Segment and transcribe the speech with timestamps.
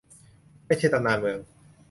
[0.65, 1.39] ไม่ใช่ตำนานเมือง